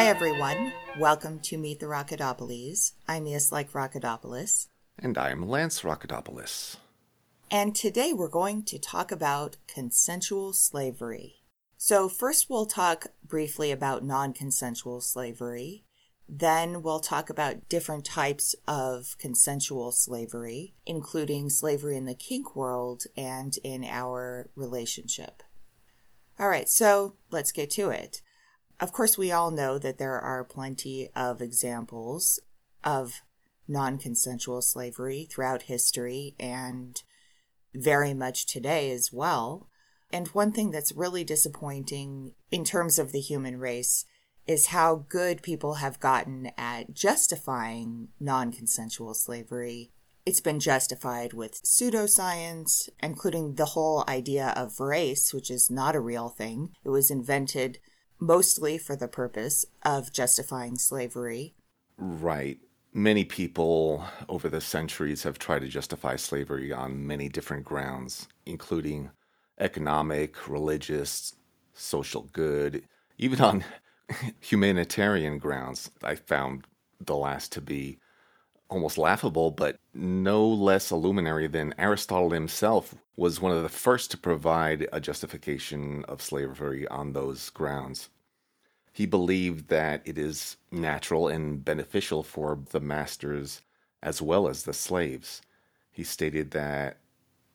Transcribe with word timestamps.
Hi, 0.00 0.06
everyone. 0.06 0.72
Welcome 0.98 1.40
to 1.40 1.58
Meet 1.58 1.80
the 1.80 1.84
Rockadopolis. 1.84 2.92
I'm 3.06 3.26
Like 3.26 3.72
Rockadopolis. 3.72 4.68
And 4.98 5.18
I'm 5.18 5.46
Lance 5.46 5.82
Rocketopoulos. 5.82 6.76
And 7.50 7.76
today 7.76 8.14
we're 8.14 8.30
going 8.30 8.62
to 8.62 8.78
talk 8.78 9.12
about 9.12 9.58
consensual 9.66 10.54
slavery. 10.54 11.42
So, 11.76 12.08
first 12.08 12.48
we'll 12.48 12.64
talk 12.64 13.08
briefly 13.22 13.70
about 13.70 14.02
non 14.02 14.32
consensual 14.32 15.02
slavery. 15.02 15.84
Then 16.26 16.80
we'll 16.80 17.00
talk 17.00 17.28
about 17.28 17.68
different 17.68 18.06
types 18.06 18.54
of 18.66 19.18
consensual 19.18 19.92
slavery, 19.92 20.72
including 20.86 21.50
slavery 21.50 21.98
in 21.98 22.06
the 22.06 22.14
kink 22.14 22.56
world 22.56 23.04
and 23.18 23.54
in 23.62 23.84
our 23.84 24.48
relationship. 24.56 25.42
All 26.38 26.48
right, 26.48 26.70
so 26.70 27.16
let's 27.30 27.52
get 27.52 27.68
to 27.72 27.90
it. 27.90 28.22
Of 28.80 28.92
course, 28.92 29.18
we 29.18 29.30
all 29.30 29.50
know 29.50 29.78
that 29.78 29.98
there 29.98 30.18
are 30.18 30.42
plenty 30.42 31.10
of 31.14 31.42
examples 31.42 32.40
of 32.82 33.20
non 33.68 33.98
consensual 33.98 34.62
slavery 34.62 35.28
throughout 35.30 35.62
history 35.62 36.34
and 36.40 37.00
very 37.74 38.14
much 38.14 38.46
today 38.46 38.90
as 38.90 39.12
well. 39.12 39.68
And 40.10 40.28
one 40.28 40.50
thing 40.50 40.70
that's 40.70 40.92
really 40.92 41.24
disappointing 41.24 42.32
in 42.50 42.64
terms 42.64 42.98
of 42.98 43.12
the 43.12 43.20
human 43.20 43.58
race 43.58 44.06
is 44.46 44.66
how 44.66 45.04
good 45.08 45.42
people 45.42 45.74
have 45.74 46.00
gotten 46.00 46.50
at 46.56 46.94
justifying 46.94 48.08
non 48.18 48.50
consensual 48.50 49.12
slavery. 49.12 49.92
It's 50.24 50.40
been 50.40 50.58
justified 50.58 51.34
with 51.34 51.62
pseudoscience, 51.62 52.88
including 53.02 53.54
the 53.54 53.66
whole 53.66 54.04
idea 54.08 54.54
of 54.56 54.80
race, 54.80 55.34
which 55.34 55.50
is 55.50 55.70
not 55.70 55.94
a 55.94 56.00
real 56.00 56.30
thing. 56.30 56.70
It 56.82 56.88
was 56.88 57.10
invented 57.10 57.78
mostly 58.20 58.78
for 58.78 58.94
the 58.94 59.08
purpose 59.08 59.64
of 59.82 60.12
justifying 60.12 60.76
slavery. 60.76 61.54
Right. 61.96 62.58
Many 62.92 63.24
people 63.24 64.04
over 64.28 64.48
the 64.48 64.60
centuries 64.60 65.22
have 65.22 65.38
tried 65.38 65.60
to 65.60 65.68
justify 65.68 66.16
slavery 66.16 66.72
on 66.72 67.06
many 67.06 67.28
different 67.28 67.64
grounds, 67.64 68.28
including 68.46 69.10
economic, 69.58 70.48
religious, 70.48 71.34
social 71.72 72.28
good, 72.32 72.82
even 73.18 73.40
on 73.40 73.64
humanitarian 74.40 75.38
grounds. 75.38 75.90
I 76.02 76.16
found 76.16 76.66
the 77.00 77.16
last 77.16 77.52
to 77.52 77.60
be 77.60 77.98
almost 78.70 78.96
laughable, 78.96 79.50
but 79.50 79.76
no 79.92 80.46
less 80.46 80.90
illuminary 80.90 81.46
than 81.46 81.74
Aristotle 81.76 82.30
himself 82.30 82.94
was 83.16 83.40
one 83.40 83.52
of 83.52 83.62
the 83.62 83.68
first 83.68 84.10
to 84.12 84.16
provide 84.16 84.88
a 84.92 85.00
justification 85.00 86.04
of 86.06 86.22
slavery 86.22 86.86
on 86.88 87.12
those 87.12 87.50
grounds. 87.50 88.08
He 88.92 89.06
believed 89.06 89.68
that 89.68 90.02
it 90.04 90.16
is 90.16 90.56
natural 90.70 91.28
and 91.28 91.64
beneficial 91.64 92.22
for 92.22 92.58
the 92.70 92.80
masters 92.80 93.60
as 94.02 94.22
well 94.22 94.48
as 94.48 94.62
the 94.62 94.72
slaves. 94.72 95.42
He 95.90 96.04
stated 96.04 96.52
that 96.52 96.96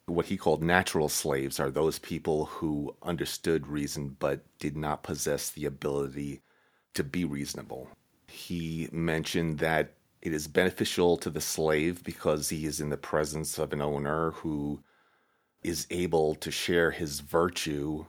what 0.05 0.27
he 0.27 0.37
called 0.37 0.63
natural 0.63 1.09
slaves 1.09 1.59
are 1.59 1.71
those 1.71 1.97
people 1.97 2.45
who 2.45 2.95
understood 3.01 3.67
reason 3.67 4.15
but 4.19 4.41
did 4.59 4.77
not 4.77 5.03
possess 5.03 5.49
the 5.49 5.65
ability 5.65 6.41
to 6.93 7.03
be 7.03 7.25
reasonable. 7.25 7.89
He 8.27 8.87
mentioned 8.91 9.59
that 9.59 9.94
it 10.25 10.33
is 10.33 10.47
beneficial 10.47 11.17
to 11.17 11.29
the 11.29 11.39
slave 11.39 12.03
because 12.03 12.49
he 12.49 12.65
is 12.65 12.81
in 12.81 12.89
the 12.89 12.97
presence 12.97 13.59
of 13.59 13.71
an 13.71 13.81
owner 13.81 14.31
who 14.31 14.81
is 15.63 15.85
able 15.91 16.33
to 16.33 16.49
share 16.49 16.89
his 16.89 17.19
virtue 17.19 18.05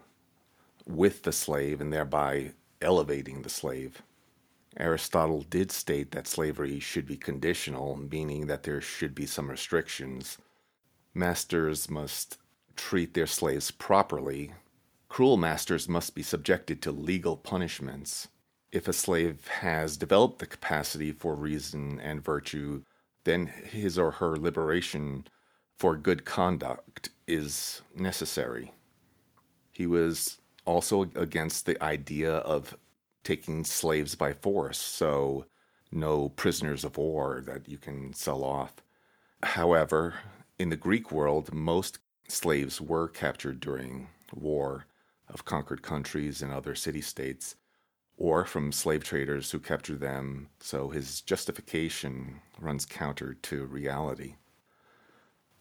with 0.87 1.23
the 1.25 1.33
slave 1.33 1.79
and 1.79 1.93
thereby 1.93 2.53
elevating 2.81 3.43
the 3.43 3.51
slave. 3.51 4.01
Aristotle 4.79 5.43
did 5.43 5.71
state 5.71 6.11
that 6.13 6.27
slavery 6.27 6.81
should 6.81 7.07
be 7.07 7.17
conditional, 7.19 7.97
meaning 7.97 8.47
that 8.47 8.63
there 8.63 8.81
should 8.81 9.15
be 9.15 9.27
some 9.27 9.51
restrictions. 9.51 10.39
Masters 11.15 11.91
must 11.91 12.39
treat 12.77 13.13
their 13.13 13.27
slaves 13.27 13.71
properly. 13.71 14.53
Cruel 15.11 15.37
masters 15.37 15.87
must 15.87 16.15
be 16.15 16.23
subjected 16.23 16.81
to 16.81 16.93
legal 16.93 17.37
punishments. 17.37 18.29
If 18.77 18.89
a 18.89 18.93
slave 18.93 19.49
has 19.49 19.97
developed 19.97 20.39
the 20.39 20.47
capacity 20.47 21.11
for 21.11 21.35
reason 21.35 21.99
and 21.99 22.23
virtue, 22.23 22.83
then 23.25 23.47
his 23.47 23.99
or 23.99 24.11
her 24.11 24.37
liberation 24.37 25.27
for 25.79 25.97
good 25.97 26.27
conduct 26.27 27.09
is 27.27 27.81
necessary. 27.95 28.75
He 29.73 29.87
was 29.87 30.43
also 30.67 31.11
against 31.15 31.65
the 31.65 31.83
idea 31.83 32.35
of 32.35 32.77
taking 33.25 33.65
slaves 33.65 34.15
by 34.15 34.35
force, 34.35 34.77
so 34.77 35.47
no 35.91 36.29
prisoners 36.29 36.85
of 36.85 36.99
war 36.99 37.43
that 37.47 37.71
you 37.71 37.79
can 37.79 38.13
sell 38.13 38.45
off. 38.45 38.75
However, 39.43 40.17
in 40.59 40.69
the 40.69 40.77
Greek 40.77 41.11
world, 41.11 41.51
most 41.55 41.99
slaves 42.29 42.79
were 42.79 43.09
captured 43.09 43.59
during 43.59 44.09
war 44.35 44.85
of 45.31 45.47
conquered 45.47 45.81
countries 45.81 46.43
and 46.43 46.53
other 46.53 46.75
city 46.75 47.01
states, 47.01 47.57
or 48.17 48.45
from 48.45 48.73
slave 48.73 49.05
traders 49.05 49.51
who 49.51 49.59
captured 49.59 50.01
them, 50.01 50.49
so 50.61 50.89
his 50.89 51.21
justification 51.21 52.41
runs 52.59 52.87
counter 52.87 53.35
to 53.35 53.67
reality. 53.67 54.35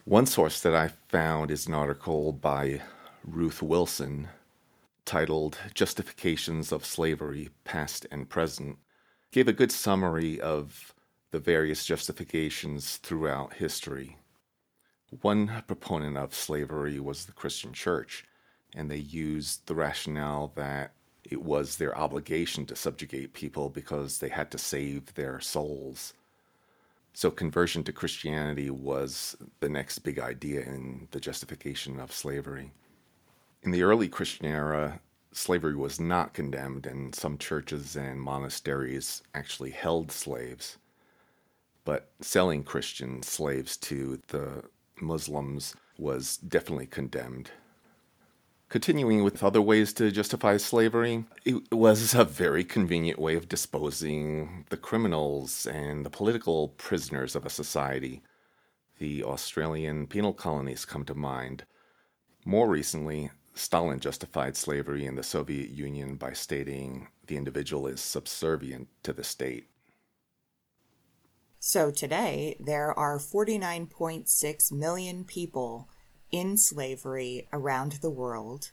One 0.05 0.25
source 0.25 0.61
that 0.61 0.75
I 0.75 0.89
found 1.09 1.51
is 1.51 1.67
an 1.67 1.73
article 1.73 2.31
by 2.31 2.81
Ruth 3.23 3.61
Wilson 3.61 4.29
titled 5.05 5.57
Justifications 5.73 6.71
of 6.71 6.85
Slavery, 6.85 7.49
Past 7.63 8.07
and 8.11 8.29
Present, 8.29 8.77
gave 9.31 9.47
a 9.47 9.53
good 9.53 9.71
summary 9.71 10.41
of 10.41 10.93
the 11.31 11.39
various 11.39 11.85
justifications 11.85 12.97
throughout 12.97 13.53
history. 13.53 14.17
One 15.21 15.63
proponent 15.67 16.17
of 16.17 16.33
slavery 16.33 16.99
was 16.99 17.25
the 17.25 17.33
Christian 17.33 17.73
Church, 17.73 18.25
and 18.73 18.89
they 18.89 18.97
used 18.97 19.67
the 19.67 19.75
rationale 19.75 20.51
that 20.55 20.93
it 21.29 21.41
was 21.41 21.77
their 21.77 21.97
obligation 21.97 22.65
to 22.67 22.75
subjugate 22.75 23.33
people 23.33 23.69
because 23.69 24.19
they 24.19 24.29
had 24.29 24.51
to 24.51 24.57
save 24.57 25.13
their 25.13 25.39
souls. 25.39 26.13
So, 27.13 27.31
conversion 27.31 27.83
to 27.85 27.93
Christianity 27.93 28.69
was 28.69 29.37
the 29.61 29.69
next 29.69 29.99
big 29.99 30.19
idea 30.19 30.61
in 30.61 31.07
the 31.11 31.19
justification 31.19 31.99
of 31.99 32.11
slavery. 32.11 32.71
In 33.63 33.71
the 33.71 33.83
early 33.83 34.09
Christian 34.09 34.45
era, 34.45 34.99
slavery 35.31 35.75
was 35.75 35.99
not 35.99 36.33
condemned, 36.33 36.85
and 36.85 37.15
some 37.15 37.37
churches 37.37 37.95
and 37.95 38.21
monasteries 38.21 39.23
actually 39.33 39.71
held 39.71 40.11
slaves. 40.11 40.77
But 41.85 42.09
selling 42.19 42.63
Christian 42.63 43.23
slaves 43.23 43.77
to 43.77 44.21
the 44.27 44.63
Muslims 44.99 45.75
was 45.97 46.37
definitely 46.37 46.87
condemned. 46.87 47.51
Continuing 48.75 49.23
with 49.23 49.41
other 49.41 49.61
ways 49.61 49.93
to 49.93 50.11
justify 50.11 50.57
slavery, 50.57 51.23
it 51.45 51.71
was 51.71 52.13
a 52.13 52.25
very 52.25 52.65
convenient 52.65 53.17
way 53.17 53.35
of 53.35 53.47
disposing 53.47 54.65
the 54.69 54.75
criminals 54.75 55.65
and 55.65 56.05
the 56.05 56.09
political 56.09 56.67
prisoners 56.67 57.37
of 57.37 57.45
a 57.45 57.49
society. 57.49 58.21
The 58.99 59.23
Australian 59.23 60.07
penal 60.07 60.33
colonies 60.33 60.83
come 60.83 61.05
to 61.05 61.15
mind. 61.15 61.63
More 62.43 62.67
recently, 62.67 63.31
Stalin 63.53 64.01
justified 64.01 64.57
slavery 64.57 65.05
in 65.05 65.15
the 65.15 65.23
Soviet 65.23 65.69
Union 65.69 66.17
by 66.17 66.33
stating 66.33 67.07
the 67.27 67.37
individual 67.37 67.87
is 67.87 68.01
subservient 68.01 68.89
to 69.03 69.13
the 69.13 69.23
state. 69.23 69.69
So 71.59 71.91
today, 71.91 72.57
there 72.59 72.91
are 72.99 73.19
49.6 73.19 74.71
million 74.73 75.23
people 75.23 75.87
in 76.31 76.57
slavery 76.57 77.47
around 77.53 77.99
the 78.01 78.09
world. 78.09 78.71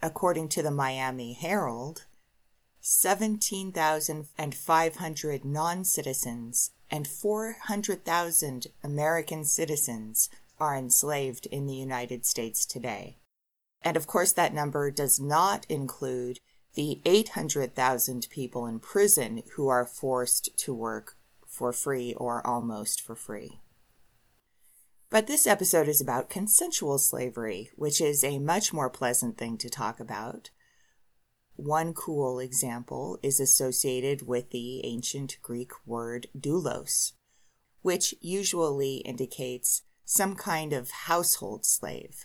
According 0.00 0.48
to 0.50 0.62
the 0.62 0.70
Miami 0.70 1.32
Herald, 1.34 2.06
17,500 2.80 5.44
non 5.44 5.84
citizens 5.84 6.70
and 6.90 7.06
400,000 7.06 8.66
American 8.82 9.44
citizens 9.44 10.30
are 10.58 10.76
enslaved 10.76 11.46
in 11.46 11.66
the 11.66 11.74
United 11.74 12.26
States 12.26 12.66
today. 12.66 13.18
And 13.82 13.96
of 13.96 14.06
course, 14.06 14.32
that 14.32 14.52
number 14.52 14.90
does 14.90 15.18
not 15.20 15.64
include 15.68 16.40
the 16.74 17.00
800,000 17.04 18.26
people 18.30 18.66
in 18.66 18.80
prison 18.80 19.42
who 19.54 19.68
are 19.68 19.86
forced 19.86 20.56
to 20.58 20.74
work 20.74 21.16
for 21.46 21.72
free 21.72 22.14
or 22.14 22.44
almost 22.46 23.00
for 23.00 23.14
free. 23.14 23.60
But 25.12 25.26
this 25.26 25.46
episode 25.46 25.88
is 25.88 26.00
about 26.00 26.30
consensual 26.30 26.96
slavery, 26.96 27.68
which 27.76 28.00
is 28.00 28.24
a 28.24 28.38
much 28.38 28.72
more 28.72 28.88
pleasant 28.88 29.36
thing 29.36 29.58
to 29.58 29.68
talk 29.68 30.00
about. 30.00 30.48
One 31.54 31.92
cool 31.92 32.38
example 32.38 33.18
is 33.22 33.38
associated 33.38 34.26
with 34.26 34.48
the 34.48 34.82
ancient 34.86 35.36
Greek 35.42 35.72
word 35.84 36.28
doulos, 36.34 37.12
which 37.82 38.14
usually 38.22 38.96
indicates 39.04 39.82
some 40.06 40.34
kind 40.34 40.72
of 40.72 40.90
household 40.90 41.66
slave. 41.66 42.24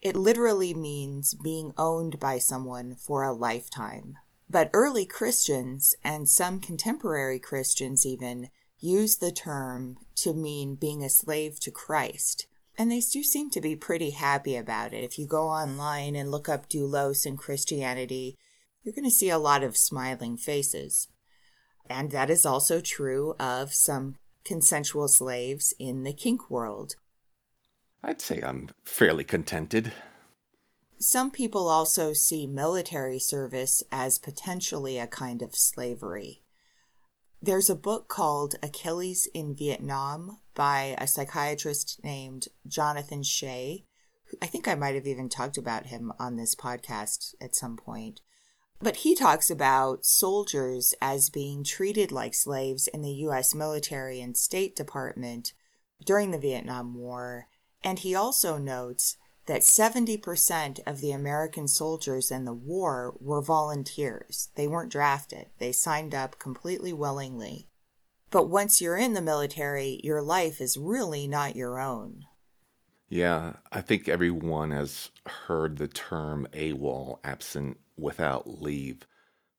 It 0.00 0.14
literally 0.14 0.74
means 0.74 1.34
being 1.34 1.72
owned 1.76 2.20
by 2.20 2.38
someone 2.38 2.94
for 2.94 3.24
a 3.24 3.32
lifetime. 3.32 4.16
But 4.48 4.70
early 4.72 5.06
Christians 5.06 5.92
and 6.04 6.28
some 6.28 6.60
contemporary 6.60 7.40
Christians 7.40 8.06
even 8.06 8.50
use 8.80 9.16
the 9.16 9.32
term 9.32 9.96
to 10.16 10.32
mean 10.32 10.74
being 10.74 11.02
a 11.02 11.10
slave 11.10 11.60
to 11.60 11.70
Christ. 11.70 12.46
And 12.76 12.92
they 12.92 13.00
do 13.00 13.22
seem 13.22 13.50
to 13.50 13.60
be 13.60 13.74
pretty 13.74 14.10
happy 14.10 14.54
about 14.54 14.92
it. 14.92 15.02
If 15.02 15.18
you 15.18 15.26
go 15.26 15.48
online 15.48 16.14
and 16.14 16.30
look 16.30 16.48
up 16.48 16.68
doulos 16.68 17.26
in 17.26 17.36
Christianity, 17.36 18.36
you're 18.82 18.94
going 18.94 19.04
to 19.04 19.10
see 19.10 19.30
a 19.30 19.38
lot 19.38 19.64
of 19.64 19.76
smiling 19.76 20.36
faces. 20.36 21.08
And 21.90 22.10
that 22.12 22.30
is 22.30 22.46
also 22.46 22.80
true 22.80 23.34
of 23.40 23.74
some 23.74 24.16
consensual 24.44 25.08
slaves 25.08 25.74
in 25.78 26.04
the 26.04 26.12
kink 26.12 26.48
world. 26.48 26.94
I'd 28.02 28.20
say 28.20 28.40
I'm 28.40 28.70
fairly 28.84 29.24
contented. 29.24 29.92
Some 31.00 31.30
people 31.30 31.68
also 31.68 32.12
see 32.12 32.46
military 32.46 33.18
service 33.18 33.82
as 33.90 34.18
potentially 34.18 34.98
a 34.98 35.06
kind 35.06 35.42
of 35.42 35.54
slavery. 35.54 36.42
There's 37.40 37.70
a 37.70 37.76
book 37.76 38.08
called 38.08 38.56
Achilles 38.64 39.28
in 39.32 39.54
Vietnam 39.54 40.38
by 40.54 40.96
a 40.98 41.06
psychiatrist 41.06 42.00
named 42.02 42.48
Jonathan 42.66 43.22
Shay. 43.22 43.84
I 44.42 44.46
think 44.46 44.66
I 44.66 44.74
might 44.74 44.96
have 44.96 45.06
even 45.06 45.28
talked 45.28 45.56
about 45.56 45.86
him 45.86 46.12
on 46.18 46.34
this 46.36 46.56
podcast 46.56 47.34
at 47.40 47.54
some 47.54 47.76
point. 47.76 48.22
But 48.80 48.96
he 48.96 49.14
talks 49.14 49.50
about 49.50 50.04
soldiers 50.04 50.94
as 51.00 51.30
being 51.30 51.62
treated 51.62 52.10
like 52.10 52.34
slaves 52.34 52.88
in 52.88 53.02
the 53.02 53.12
U.S. 53.12 53.54
military 53.54 54.20
and 54.20 54.36
State 54.36 54.74
Department 54.74 55.52
during 56.04 56.32
the 56.32 56.38
Vietnam 56.38 56.94
War. 56.94 57.46
And 57.84 58.00
he 58.00 58.16
also 58.16 58.58
notes 58.58 59.16
that 59.48 59.62
70% 59.62 60.80
of 60.86 61.00
the 61.00 61.10
American 61.10 61.66
soldiers 61.66 62.30
in 62.30 62.44
the 62.44 62.52
war 62.52 63.16
were 63.18 63.42
volunteers. 63.42 64.50
They 64.54 64.68
weren't 64.68 64.92
drafted, 64.92 65.46
they 65.58 65.72
signed 65.72 66.14
up 66.14 66.38
completely 66.38 66.92
willingly. 66.92 67.66
But 68.30 68.50
once 68.50 68.80
you're 68.80 68.98
in 68.98 69.14
the 69.14 69.22
military, 69.22 70.00
your 70.04 70.20
life 70.20 70.60
is 70.60 70.76
really 70.76 71.26
not 71.26 71.56
your 71.56 71.80
own. 71.80 72.26
Yeah, 73.08 73.54
I 73.72 73.80
think 73.80 74.06
everyone 74.06 74.70
has 74.70 75.10
heard 75.24 75.78
the 75.78 75.88
term 75.88 76.46
AWOL, 76.52 77.20
absent 77.24 77.78
without 77.96 78.60
leave. 78.60 79.06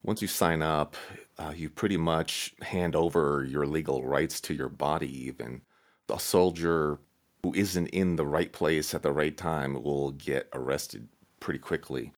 Once 0.04 0.22
you 0.22 0.28
sign 0.28 0.62
up, 0.62 0.96
uh, 1.40 1.52
you 1.56 1.68
pretty 1.68 1.98
much 1.98 2.54
hand 2.62 2.96
over 2.96 3.44
your 3.44 3.66
legal 3.66 4.06
rights 4.06 4.40
to 4.42 4.54
your 4.54 4.70
body, 4.70 5.26
even. 5.26 5.62
A 6.10 6.20
soldier 6.20 7.00
who 7.44 7.54
isn't 7.54 7.88
in 7.88 8.16
the 8.16 8.26
right 8.26 8.52
place 8.52 8.94
at 8.94 9.02
the 9.02 9.12
right 9.12 9.38
time 9.38 9.82
will 9.82 10.12
get 10.12 10.50
arrested 10.54 11.08
pretty 11.40 11.60
quickly. 11.60 12.14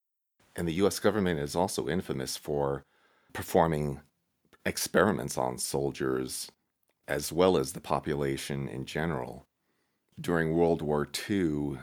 And 0.56 0.68
the 0.68 0.73
US 0.85 1.00
government 1.00 1.39
is 1.39 1.56
also 1.56 1.88
infamous 1.88 2.38
for 2.38 2.85
performing 3.33 4.01
experiments 4.65 5.38
on 5.38 5.57
soldiers 5.57 6.51
as 7.07 7.31
well 7.31 7.57
as 7.57 7.73
the 7.73 7.81
population 7.81 8.68
in 8.68 8.85
general. 8.85 9.45
During 10.19 10.53
World 10.53 10.81
War 10.81 11.07
II, 11.29 11.77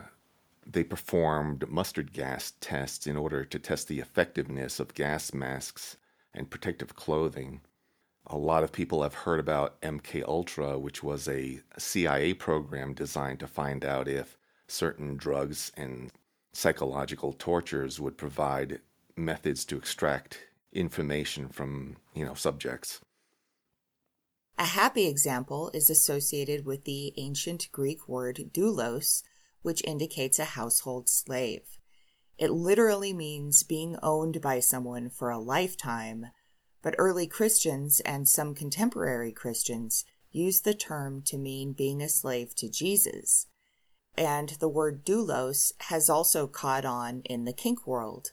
they 0.65 0.83
performed 0.83 1.69
mustard 1.69 2.13
gas 2.13 2.53
tests 2.61 3.07
in 3.07 3.17
order 3.17 3.43
to 3.43 3.59
test 3.59 3.87
the 3.87 3.99
effectiveness 3.99 4.79
of 4.79 4.93
gas 4.93 5.33
masks 5.33 5.97
and 6.33 6.49
protective 6.49 6.95
clothing 6.95 7.61
a 8.29 8.37
lot 8.37 8.63
of 8.63 8.71
people 8.71 9.01
have 9.03 9.13
heard 9.13 9.39
about 9.39 9.81
MK 9.81 10.23
Ultra, 10.27 10.77
which 10.77 11.01
was 11.01 11.27
a 11.27 11.61
CIA 11.77 12.33
program 12.33 12.93
designed 12.93 13.39
to 13.39 13.47
find 13.47 13.83
out 13.83 14.07
if 14.07 14.37
certain 14.67 15.17
drugs 15.17 15.71
and 15.75 16.11
psychological 16.53 17.33
tortures 17.33 17.99
would 17.99 18.17
provide 18.17 18.79
methods 19.15 19.65
to 19.65 19.77
extract 19.77 20.39
information 20.71 21.49
from, 21.49 21.97
you 22.13 22.23
know, 22.23 22.35
subjects. 22.35 23.01
A 24.57 24.65
happy 24.65 25.07
example 25.07 25.71
is 25.73 25.89
associated 25.89 26.65
with 26.65 26.83
the 26.83 27.13
ancient 27.17 27.69
Greek 27.71 28.07
word 28.07 28.51
doulos, 28.53 29.23
which 29.61 29.83
indicates 29.85 30.37
a 30.37 30.45
household 30.45 31.09
slave. 31.09 31.79
It 32.37 32.51
literally 32.51 33.13
means 33.13 33.63
being 33.63 33.97
owned 34.03 34.41
by 34.41 34.59
someone 34.59 35.09
for 35.09 35.29
a 35.29 35.39
lifetime 35.39 36.27
but 36.81 36.95
early 36.97 37.27
Christians 37.27 37.99
and 38.01 38.27
some 38.27 38.55
contemporary 38.55 39.31
Christians 39.31 40.05
use 40.31 40.61
the 40.61 40.73
term 40.73 41.21
to 41.23 41.37
mean 41.37 41.73
being 41.73 42.01
a 42.01 42.09
slave 42.09 42.55
to 42.55 42.69
Jesus. 42.69 43.47
And 44.15 44.49
the 44.59 44.69
word 44.69 45.05
doulos 45.05 45.71
has 45.81 46.09
also 46.09 46.47
caught 46.47 46.85
on 46.85 47.21
in 47.25 47.45
the 47.45 47.53
kink 47.53 47.87
world. 47.87 48.31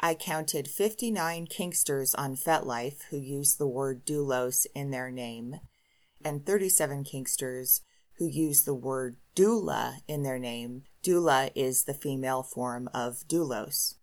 I 0.00 0.14
counted 0.14 0.66
59 0.66 1.46
kinksters 1.46 2.14
on 2.16 2.36
FetLife 2.36 3.02
who 3.10 3.18
use 3.18 3.56
the 3.56 3.66
word 3.66 4.06
doulos 4.06 4.66
in 4.74 4.90
their 4.90 5.10
name, 5.10 5.56
and 6.24 6.46
37 6.46 7.04
kinksters 7.04 7.80
who 8.14 8.26
use 8.26 8.64
the 8.64 8.74
word 8.74 9.16
doula 9.34 9.96
in 10.06 10.22
their 10.22 10.38
name. 10.38 10.84
Doula 11.02 11.50
is 11.54 11.84
the 11.84 11.94
female 11.94 12.42
form 12.42 12.88
of 12.94 13.24
doulos. 13.28 13.96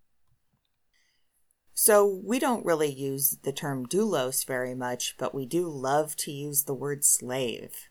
So 1.79 2.07
we 2.07 2.39
don't 2.39 2.65
really 2.65 2.91
use 2.91 3.37
the 3.43 3.51
term 3.51 3.85
doulos 3.85 4.43
very 4.43 4.73
much, 4.73 5.13
but 5.19 5.35
we 5.35 5.45
do 5.45 5.69
love 5.69 6.15
to 6.15 6.31
use 6.31 6.63
the 6.63 6.73
word 6.73 7.05
slave. 7.05 7.89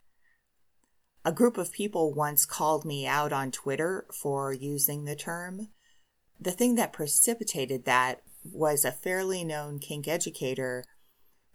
A 1.25 1.31
group 1.31 1.57
of 1.57 1.71
people 1.71 2.13
once 2.13 2.45
called 2.45 2.85
me 2.85 3.07
out 3.07 3.33
on 3.33 3.53
Twitter 3.53 4.05
for 4.13 4.53
using 4.53 5.05
the 5.05 5.15
term. 5.15 5.69
The 6.41 6.51
thing 6.51 6.75
that 6.75 6.93
precipitated 6.93 7.85
that 7.85 8.23
was 8.43 8.85
a 8.85 8.91
fairly 8.91 9.45
known 9.45 9.79
kink 9.79 10.09
educator 10.09 10.85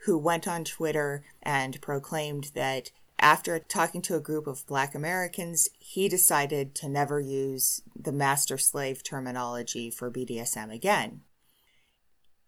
who 0.05 0.17
went 0.17 0.47
on 0.47 0.63
Twitter 0.63 1.25
and 1.43 1.81
proclaimed 1.81 2.51
that 2.55 2.91
after 3.19 3.59
talking 3.59 4.01
to 4.03 4.15
a 4.15 4.21
group 4.21 4.47
of 4.47 4.65
black 4.67 4.95
Americans, 4.95 5.67
he 5.79 6.07
decided 6.07 6.75
to 6.75 6.87
never 6.87 7.19
use 7.19 7.81
the 7.93 8.13
master 8.13 8.57
slave 8.57 9.03
terminology 9.03 9.91
for 9.91 10.09
BDSM 10.09 10.73
again 10.73 11.23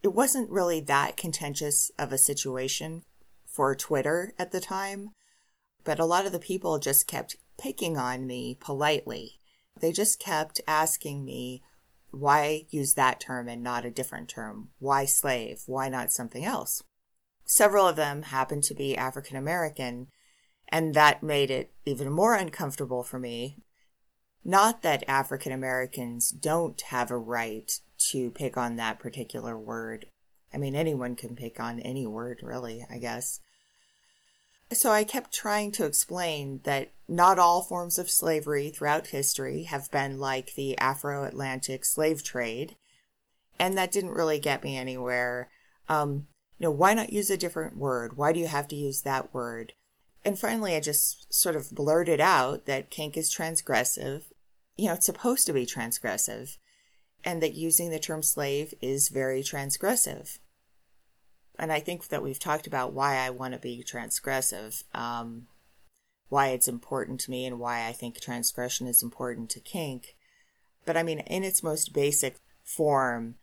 it 0.04 0.14
wasn't 0.14 0.52
really 0.52 0.82
that 0.82 1.16
contentious 1.16 1.90
of 1.98 2.12
a 2.12 2.18
situation 2.18 3.04
for 3.48 3.74
Twitter 3.74 4.34
at 4.38 4.52
the 4.52 4.60
time, 4.60 5.12
but 5.86 6.00
a 6.00 6.06
lot 6.06 6.26
of 6.26 6.34
the 6.34 6.40
people 6.40 6.78
just 6.78 7.08
kept 7.08 7.38
picking 7.58 7.98
on 7.98 8.28
me 8.28 8.58
politely. 8.60 9.40
They 9.80 9.92
just 9.92 10.20
kept 10.20 10.60
asking 10.68 11.24
me, 11.24 11.64
why 12.12 12.66
use 12.70 12.94
that 12.94 13.20
term 13.20 13.48
and 13.48 13.64
not 13.64 13.86
a 13.86 13.92
different 13.92 14.30
term? 14.30 14.70
Why 14.80 15.06
slave? 15.06 15.64
Why 15.66 15.90
not 15.90 16.12
something 16.12 16.44
else? 16.44 16.84
Several 17.46 17.88
of 17.88 17.96
them 17.96 18.24
happened 18.24 18.64
to 18.66 18.76
be 18.76 18.96
African 18.96 19.38
American, 19.38 20.08
and 20.70 20.94
that 20.94 21.24
made 21.24 21.50
it 21.50 21.74
even 21.86 22.12
more 22.12 22.36
uncomfortable 22.36 23.04
for 23.04 23.20
me. 23.20 23.58
Not 24.44 24.82
that 24.82 25.04
African 25.08 25.52
Americans 25.52 26.30
don't 26.30 26.80
have 26.82 27.10
a 27.10 27.18
right 27.18 27.72
to 28.12 28.32
pick 28.32 28.58
on 28.58 28.76
that 28.76 29.00
particular 29.00 29.58
word. 29.58 30.08
I 30.54 30.58
mean, 30.58 30.76
anyone 30.76 31.16
can 31.16 31.36
pick 31.36 31.60
on 31.60 31.80
any 31.80 32.06
word, 32.06 32.42
really, 32.44 32.86
I 32.90 32.98
guess. 33.00 33.40
So 34.72 34.92
I 34.92 35.04
kept 35.04 35.34
trying 35.34 35.72
to 35.74 35.86
explain 35.86 36.62
that 36.64 36.92
not 37.08 37.40
all 37.40 37.62
forms 37.62 38.00
of 38.00 38.10
slavery 38.10 38.70
throughout 38.70 39.08
history 39.08 39.64
have 39.64 39.92
been 39.92 40.20
like 40.20 40.56
the 40.56 40.78
Afro 40.78 41.24
Atlantic 41.26 41.86
slave 41.86 42.24
trade. 42.24 42.76
And 43.60 43.78
that 43.78 43.92
didn't 43.92 44.12
really 44.12 44.40
get 44.40 44.64
me 44.64 44.78
anywhere. 44.78 45.50
Um, 45.88 46.28
you 46.58 46.66
know, 46.66 46.72
why 46.72 46.94
not 46.94 47.14
use 47.14 47.30
a 47.30 47.38
different 47.38 47.78
word? 47.78 48.18
Why 48.18 48.32
do 48.32 48.40
you 48.40 48.48
have 48.48 48.68
to 48.70 48.76
use 48.76 49.02
that 49.02 49.34
word? 49.34 49.74
And 50.26 50.40
finally, 50.40 50.76
I 50.76 50.80
just 50.80 51.32
sort 51.32 51.56
of 51.56 51.72
blurted 51.72 52.20
out 52.20 52.66
that 52.66 52.90
kink 52.90 53.18
is 53.18 53.34
transgressive. 53.34 54.24
You 54.78 54.88
know, 54.88 54.94
it's 54.94 55.06
supposed 55.06 55.46
to 55.48 55.54
be 55.54 55.66
transgressive 55.66 56.58
and 57.24 57.42
that 57.42 57.54
using 57.54 57.90
the 57.90 58.00
term 58.00 58.22
slave 58.22 58.74
is 58.82 59.10
very 59.10 59.42
transgressive. 59.42 60.40
And 61.58 61.72
I 61.72 61.80
think 61.80 62.08
that 62.08 62.24
we've 62.24 62.40
talked 62.40 62.68
about 62.68 62.94
why 62.94 63.18
I 63.18 63.30
want 63.30 63.54
to 63.54 63.60
be 63.60 63.84
transgressive, 63.88 64.84
um, 64.94 65.48
why 66.30 66.50
it's 66.50 66.68
important 66.68 67.20
to 67.22 67.32
me, 67.32 67.46
and 67.46 67.60
why 67.60 67.88
I 67.88 67.92
think 67.92 68.20
transgression 68.20 68.88
is 68.88 69.04
important 69.04 69.50
to 69.52 69.60
kink. 69.60 70.16
But 70.86 70.98
I 70.98 71.04
mean, 71.04 71.20
in 71.20 71.44
its 71.44 71.64
most 71.64 71.94
basic 71.94 72.38
form, 72.64 73.36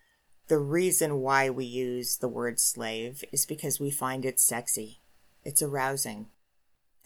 the 0.48 0.58
reason 0.58 1.20
why 1.20 1.48
we 1.48 1.64
use 1.64 2.16
the 2.16 2.28
word 2.28 2.58
slave 2.58 3.22
is 3.32 3.46
because 3.46 3.78
we 3.78 3.90
find 3.90 4.24
it 4.24 4.40
sexy. 4.40 5.00
It's 5.44 5.62
arousing. 5.62 6.26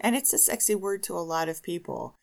And 0.01 0.17
it's 0.17 0.33
a 0.33 0.39
sexy 0.39 0.75
word 0.75 1.03
to 1.05 1.13
a 1.13 1.21
lot 1.21 1.49
of 1.49 1.63
people. 1.63 2.17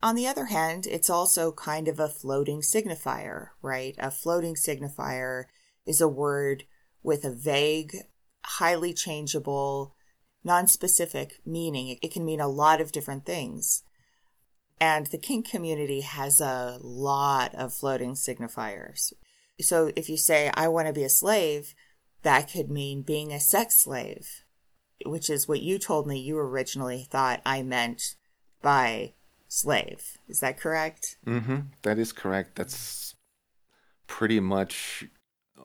On 0.00 0.14
the 0.14 0.28
other 0.28 0.46
hand, 0.46 0.86
it's 0.86 1.10
also 1.10 1.50
kind 1.50 1.88
of 1.88 1.98
a 1.98 2.08
floating 2.08 2.60
signifier, 2.60 3.48
right? 3.62 3.96
A 3.98 4.10
floating 4.10 4.54
signifier 4.54 5.44
is 5.86 6.00
a 6.00 6.08
word 6.08 6.64
with 7.02 7.24
a 7.24 7.32
vague, 7.32 7.96
highly 8.44 8.94
changeable, 8.94 9.96
non-specific 10.44 11.40
meaning. 11.44 11.98
It 12.00 12.12
can 12.12 12.24
mean 12.24 12.40
a 12.40 12.46
lot 12.48 12.80
of 12.80 12.92
different 12.92 13.26
things. 13.26 13.82
And 14.80 15.06
the 15.06 15.18
kink 15.18 15.48
community 15.48 16.02
has 16.02 16.40
a 16.40 16.78
lot 16.80 17.52
of 17.56 17.74
floating 17.74 18.14
signifiers. 18.14 19.12
So 19.60 19.90
if 19.96 20.08
you 20.08 20.16
say, 20.16 20.52
I 20.54 20.68
want 20.68 20.86
to 20.86 20.92
be 20.92 21.02
a 21.02 21.08
slave, 21.08 21.74
that 22.22 22.52
could 22.52 22.70
mean 22.70 23.02
being 23.02 23.32
a 23.32 23.40
sex 23.40 23.80
slave, 23.80 24.44
which 25.04 25.28
is 25.28 25.48
what 25.48 25.60
you 25.60 25.80
told 25.80 26.06
me 26.06 26.20
you 26.20 26.38
originally 26.38 27.08
thought 27.10 27.42
I 27.44 27.64
meant 27.64 28.14
by 28.62 29.14
slave. 29.48 30.18
Is 30.28 30.40
that 30.40 30.60
correct? 30.60 31.16
Mm-hmm. 31.26 31.58
That 31.82 31.98
is 31.98 32.12
correct. 32.12 32.56
That's 32.56 33.16
pretty 34.06 34.40
much 34.40 35.04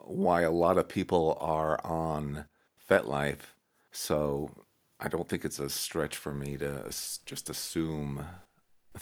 why 0.06 0.42
a 0.42 0.52
lot 0.52 0.78
of 0.78 0.88
people 0.88 1.38
are 1.40 1.80
on 1.86 2.46
FetLife. 2.90 3.54
So 3.92 4.50
I 5.00 5.08
don't 5.08 5.28
think 5.28 5.46
it's 5.46 5.60
a 5.60 5.70
stretch 5.70 6.18
for 6.18 6.34
me 6.34 6.58
to 6.58 6.86
just 7.26 7.50
assume 7.50 8.26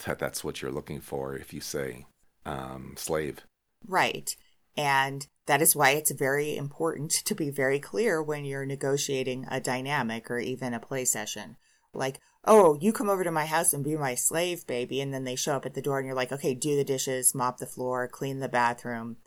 that 0.05 0.19
that's 0.19 0.43
what 0.43 0.61
you're 0.61 0.71
looking 0.71 0.99
for 0.99 1.35
if 1.35 1.53
you 1.53 1.61
say 1.61 2.05
um, 2.45 2.95
slave. 2.97 3.39
Right. 3.87 4.35
And 4.77 5.27
that 5.47 5.61
is 5.61 5.75
why 5.75 5.91
it's 5.91 6.11
very 6.11 6.55
important 6.55 7.11
to 7.11 7.35
be 7.35 7.49
very 7.49 7.79
clear 7.79 8.21
when 8.23 8.45
you're 8.45 8.65
negotiating 8.65 9.45
a 9.49 9.59
dynamic 9.59 10.31
or 10.31 10.39
even 10.39 10.73
a 10.73 10.79
play 10.79 11.05
session. 11.05 11.57
Like, 11.93 12.19
oh, 12.45 12.77
you 12.81 12.91
come 12.91 13.09
over 13.09 13.23
to 13.23 13.31
my 13.31 13.45
house 13.45 13.73
and 13.73 13.83
be 13.83 13.95
my 13.95 14.15
slave, 14.15 14.65
baby. 14.65 14.99
And 14.99 15.13
then 15.13 15.23
they 15.23 15.35
show 15.35 15.55
up 15.55 15.65
at 15.65 15.73
the 15.73 15.81
door 15.81 15.99
and 15.99 16.05
you're 16.05 16.15
like, 16.15 16.31
okay, 16.31 16.53
do 16.53 16.75
the 16.75 16.83
dishes, 16.83 17.35
mop 17.35 17.57
the 17.57 17.67
floor, 17.67 18.07
clean 18.07 18.39
the 18.39 18.49
bathroom. 18.49 19.17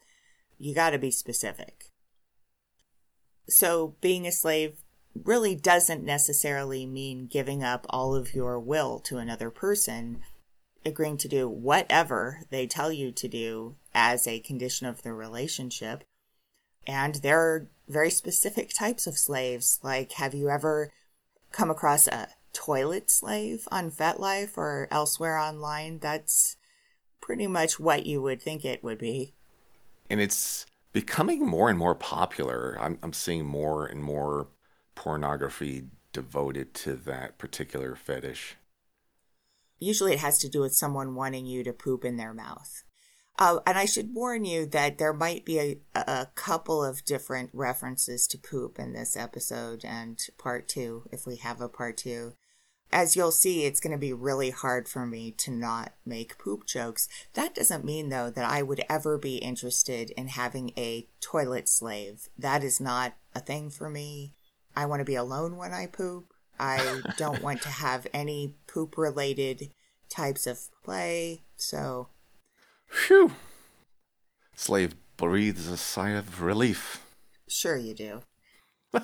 You 0.58 0.74
got 0.74 0.90
to 0.90 0.98
be 0.98 1.10
specific. 1.10 1.92
So 3.48 3.96
being 4.00 4.26
a 4.26 4.32
slave 4.32 4.78
really 5.14 5.54
doesn't 5.54 6.04
necessarily 6.04 6.86
mean 6.86 7.28
giving 7.30 7.62
up 7.62 7.86
all 7.90 8.14
of 8.14 8.34
your 8.34 8.58
will 8.58 8.98
to 9.00 9.18
another 9.18 9.50
person, 9.50 10.22
agreeing 10.84 11.18
to 11.18 11.28
do 11.28 11.48
whatever 11.48 12.40
they 12.50 12.66
tell 12.66 12.90
you 12.90 13.12
to 13.12 13.28
do 13.28 13.76
as 13.94 14.26
a 14.26 14.40
condition 14.40 14.86
of 14.86 15.02
the 15.02 15.12
relationship. 15.12 16.04
And 16.86 17.16
there 17.16 17.40
are 17.40 17.70
very 17.88 18.10
specific 18.10 18.70
types 18.76 19.06
of 19.06 19.16
slaves. 19.16 19.78
Like, 19.82 20.12
have 20.12 20.34
you 20.34 20.50
ever 20.50 20.92
come 21.52 21.70
across 21.70 22.08
a 22.08 22.28
toilet 22.54 23.10
slave 23.10 23.68
on 23.70 23.90
FetLife 23.90 24.56
or 24.56 24.88
elsewhere 24.90 25.36
online? 25.36 25.98
That's 25.98 26.56
pretty 27.20 27.46
much 27.46 27.78
what 27.78 28.06
you 28.06 28.22
would 28.22 28.40
think 28.40 28.64
it 28.64 28.82
would 28.82 28.98
be. 28.98 29.34
And 30.08 30.20
it's 30.20 30.66
becoming 30.92 31.46
more 31.46 31.68
and 31.68 31.78
more 31.78 31.94
popular. 31.94 32.78
I'm, 32.80 32.98
I'm 33.02 33.12
seeing 33.12 33.44
more 33.44 33.84
and 33.84 34.02
more 34.02 34.48
pornography 34.94 35.88
devoted 36.12 36.72
to 36.74 36.94
that 36.94 37.36
particular 37.38 37.96
fetish. 37.96 38.56
Usually 39.78 40.12
it 40.12 40.20
has 40.20 40.38
to 40.38 40.48
do 40.48 40.60
with 40.60 40.74
someone 40.74 41.14
wanting 41.14 41.46
you 41.46 41.64
to 41.64 41.72
poop 41.72 42.04
in 42.04 42.16
their 42.16 42.32
mouth. 42.32 42.84
Uh, 43.36 43.58
and 43.66 43.76
I 43.76 43.84
should 43.84 44.14
warn 44.14 44.44
you 44.44 44.64
that 44.66 44.98
there 44.98 45.12
might 45.12 45.44
be 45.44 45.58
a, 45.58 45.78
a 45.94 46.28
couple 46.36 46.84
of 46.84 47.04
different 47.04 47.50
references 47.52 48.28
to 48.28 48.38
poop 48.38 48.78
in 48.78 48.92
this 48.92 49.16
episode 49.16 49.84
and 49.84 50.20
part 50.38 50.68
two, 50.68 51.08
if 51.10 51.26
we 51.26 51.36
have 51.36 51.60
a 51.60 51.68
part 51.68 51.96
two. 51.96 52.34
As 52.94 53.16
you'll 53.16 53.32
see, 53.32 53.64
it's 53.64 53.80
going 53.80 53.90
to 53.90 53.98
be 53.98 54.12
really 54.12 54.50
hard 54.50 54.88
for 54.88 55.04
me 55.04 55.32
to 55.38 55.50
not 55.50 55.94
make 56.06 56.38
poop 56.38 56.64
jokes. 56.64 57.08
That 57.32 57.52
doesn't 57.52 57.84
mean, 57.84 58.08
though, 58.08 58.30
that 58.30 58.48
I 58.48 58.62
would 58.62 58.84
ever 58.88 59.18
be 59.18 59.38
interested 59.38 60.10
in 60.10 60.28
having 60.28 60.70
a 60.76 61.08
toilet 61.20 61.68
slave. 61.68 62.28
That 62.38 62.62
is 62.62 62.80
not 62.80 63.14
a 63.34 63.40
thing 63.40 63.70
for 63.70 63.90
me. 63.90 64.34
I 64.76 64.86
want 64.86 65.00
to 65.00 65.04
be 65.04 65.16
alone 65.16 65.56
when 65.56 65.72
I 65.72 65.86
poop. 65.86 66.32
I 66.56 67.00
don't 67.18 67.42
want 67.42 67.62
to 67.62 67.68
have 67.68 68.06
any 68.14 68.54
poop 68.68 68.96
related 68.96 69.72
types 70.08 70.46
of 70.46 70.60
play. 70.84 71.42
So. 71.56 72.10
Phew. 72.86 73.32
Slave 74.54 74.94
breathes 75.16 75.66
a 75.66 75.76
sigh 75.76 76.10
of 76.10 76.42
relief. 76.42 77.04
Sure, 77.48 77.76
you 77.76 77.92
do. 77.92 78.22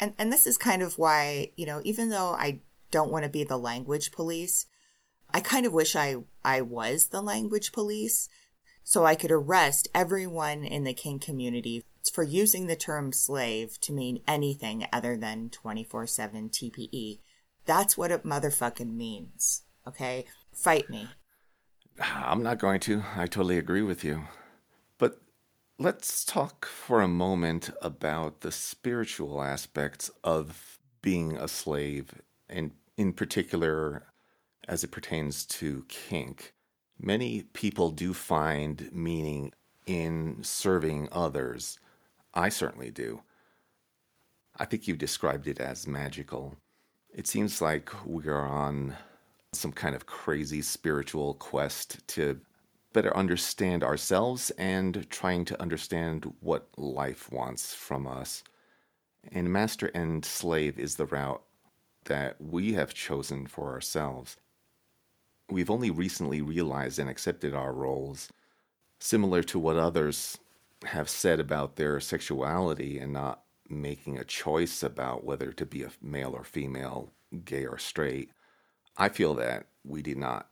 and 0.00 0.14
and 0.18 0.32
this 0.32 0.46
is 0.46 0.58
kind 0.58 0.82
of 0.82 0.98
why 0.98 1.50
you 1.56 1.66
know 1.66 1.80
even 1.84 2.10
though 2.10 2.30
I 2.32 2.60
don't 2.90 3.10
want 3.10 3.24
to 3.24 3.30
be 3.30 3.44
the 3.44 3.58
language 3.58 4.12
police, 4.12 4.66
I 5.30 5.40
kind 5.40 5.66
of 5.66 5.72
wish 5.72 5.96
I 5.96 6.16
I 6.44 6.60
was 6.60 7.08
the 7.08 7.22
language 7.22 7.72
police 7.72 8.28
so 8.84 9.06
I 9.06 9.14
could 9.14 9.32
arrest 9.32 9.88
everyone 9.94 10.62
in 10.62 10.84
the 10.84 10.92
kink 10.92 11.22
community 11.22 11.84
for 12.12 12.22
using 12.22 12.66
the 12.66 12.76
term 12.76 13.12
slave 13.12 13.80
to 13.80 13.92
mean 13.92 14.20
anything 14.28 14.86
other 14.92 15.16
than 15.16 15.48
24 15.48 16.06
7 16.06 16.50
TPE. 16.50 17.20
That's 17.64 17.96
what 17.96 18.10
it 18.10 18.24
motherfucking 18.24 18.94
means. 18.94 19.62
Okay? 19.88 20.26
Fight 20.52 20.90
me. 20.90 21.08
I'm 21.98 22.42
not 22.42 22.58
going 22.58 22.80
to. 22.80 23.02
I 23.16 23.26
totally 23.26 23.56
agree 23.56 23.82
with 23.82 24.04
you. 24.04 24.24
Let's 25.78 26.24
talk 26.24 26.66
for 26.66 27.02
a 27.02 27.08
moment 27.08 27.70
about 27.82 28.42
the 28.42 28.52
spiritual 28.52 29.42
aspects 29.42 30.08
of 30.22 30.78
being 31.02 31.36
a 31.36 31.48
slave, 31.48 32.14
and 32.48 32.70
in 32.96 33.12
particular, 33.12 34.04
as 34.68 34.84
it 34.84 34.92
pertains 34.92 35.44
to 35.46 35.84
kink. 35.88 36.54
Many 36.96 37.42
people 37.42 37.90
do 37.90 38.14
find 38.14 38.88
meaning 38.92 39.52
in 39.84 40.38
serving 40.42 41.08
others 41.10 41.80
I 42.32 42.50
certainly 42.50 42.90
do. 42.92 43.22
I 44.56 44.66
think 44.66 44.86
you 44.86 44.94
described 44.94 45.48
it 45.48 45.60
as 45.60 45.88
magical. 45.88 46.56
It 47.12 47.26
seems 47.26 47.60
like 47.60 47.90
we 48.06 48.28
are 48.28 48.46
on 48.46 48.94
some 49.52 49.72
kind 49.72 49.96
of 49.96 50.06
crazy 50.06 50.62
spiritual 50.62 51.34
quest 51.34 52.06
to 52.08 52.40
better 52.94 53.14
understand 53.14 53.84
ourselves 53.84 54.50
and 54.52 55.06
trying 55.10 55.44
to 55.44 55.60
understand 55.60 56.32
what 56.40 56.68
life 56.78 57.30
wants 57.30 57.74
from 57.74 58.06
us. 58.06 58.42
And 59.30 59.52
master 59.52 59.88
and 59.88 60.24
slave 60.24 60.78
is 60.78 60.94
the 60.94 61.04
route 61.04 61.42
that 62.06 62.40
we 62.40 62.72
have 62.72 62.94
chosen 62.94 63.46
for 63.46 63.72
ourselves. 63.72 64.36
We've 65.50 65.70
only 65.70 65.90
recently 65.90 66.40
realized 66.40 66.98
and 66.98 67.10
accepted 67.10 67.54
our 67.54 67.74
roles, 67.74 68.30
similar 68.98 69.42
to 69.42 69.58
what 69.58 69.76
others 69.76 70.38
have 70.86 71.10
said 71.10 71.40
about 71.40 71.76
their 71.76 72.00
sexuality 72.00 72.98
and 72.98 73.12
not 73.12 73.42
making 73.68 74.18
a 74.18 74.24
choice 74.24 74.82
about 74.82 75.24
whether 75.24 75.52
to 75.52 75.66
be 75.66 75.82
a 75.82 75.90
male 76.00 76.32
or 76.32 76.44
female, 76.44 77.12
gay 77.44 77.66
or 77.66 77.78
straight, 77.78 78.30
I 78.96 79.08
feel 79.08 79.34
that 79.34 79.66
we 79.84 80.02
did 80.02 80.18
not 80.18 80.48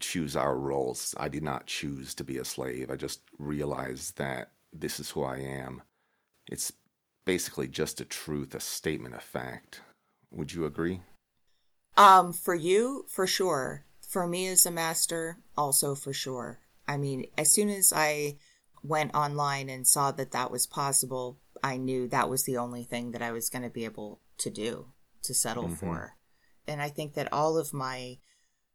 choose 0.00 0.36
our 0.36 0.56
roles. 0.56 1.14
I 1.18 1.28
did 1.28 1.42
not 1.42 1.66
choose 1.66 2.14
to 2.14 2.24
be 2.24 2.38
a 2.38 2.44
slave. 2.44 2.90
I 2.90 2.96
just 2.96 3.20
realized 3.38 4.18
that 4.18 4.50
this 4.72 4.98
is 4.98 5.10
who 5.10 5.22
I 5.22 5.38
am. 5.38 5.82
It's 6.46 6.72
basically 7.24 7.68
just 7.68 8.00
a 8.00 8.04
truth, 8.04 8.54
a 8.54 8.60
statement 8.60 9.14
of 9.14 9.22
fact. 9.22 9.80
Would 10.30 10.52
you 10.52 10.64
agree? 10.66 11.00
Um, 11.96 12.32
for 12.32 12.54
you, 12.54 13.06
for 13.08 13.26
sure. 13.26 13.84
For 14.00 14.26
me 14.26 14.48
as 14.48 14.66
a 14.66 14.70
master, 14.70 15.38
also 15.56 15.94
for 15.94 16.12
sure. 16.12 16.60
I 16.86 16.96
mean, 16.96 17.26
as 17.38 17.52
soon 17.52 17.70
as 17.70 17.92
I 17.94 18.36
went 18.82 19.14
online 19.14 19.68
and 19.68 19.86
saw 19.86 20.10
that 20.12 20.32
that 20.32 20.50
was 20.50 20.66
possible, 20.66 21.38
I 21.62 21.78
knew 21.78 22.08
that 22.08 22.28
was 22.28 22.44
the 22.44 22.58
only 22.58 22.84
thing 22.84 23.12
that 23.12 23.22
I 23.22 23.32
was 23.32 23.48
going 23.48 23.62
to 23.62 23.70
be 23.70 23.84
able 23.84 24.20
to 24.38 24.50
do 24.50 24.88
to 25.22 25.34
settle 25.34 25.64
mm-hmm. 25.64 25.74
for. 25.74 26.16
And 26.66 26.82
I 26.82 26.88
think 26.90 27.14
that 27.14 27.32
all 27.32 27.56
of 27.56 27.72
my 27.72 28.18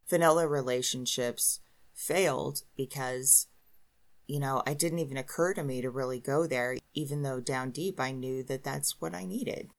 vanilla 0.10 0.48
relationships 0.48 1.60
failed 1.94 2.64
because, 2.76 3.48
you 4.28 4.40
know, 4.40 4.64
it 4.66 4.80
didn't 4.80 5.00
even 5.00 5.18
occur 5.18 5.54
to 5.54 5.64
me 5.64 5.82
to 5.82 5.90
really 5.90 6.20
go 6.20 6.48
there, 6.48 6.78
even 6.94 7.22
though 7.22 7.40
down 7.40 7.72
deep 7.72 8.00
I 8.00 8.12
knew 8.12 8.44
that 8.44 8.64
that's 8.64 9.00
what 9.00 9.14
I 9.14 9.26
needed. 9.26 9.70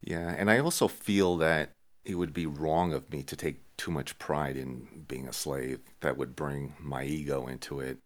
Yeah. 0.00 0.34
And 0.36 0.50
I 0.50 0.60
also 0.60 0.86
feel 0.86 1.36
that 1.38 1.72
it 2.04 2.14
would 2.14 2.32
be 2.32 2.46
wrong 2.46 2.92
of 2.92 3.10
me 3.10 3.22
to 3.24 3.36
take 3.36 3.76
too 3.76 3.90
much 3.90 4.18
pride 4.18 4.56
in 4.56 5.04
being 5.08 5.28
a 5.28 5.32
slave. 5.32 5.80
That 6.00 6.16
would 6.16 6.36
bring 6.36 6.74
my 6.78 7.04
ego 7.04 7.46
into 7.46 7.80
it. 7.80 7.98